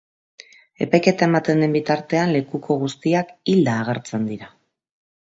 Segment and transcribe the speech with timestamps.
[0.85, 4.49] Epaiketa ematen den bitartean, lekuko guztiak hilda agertzen dira.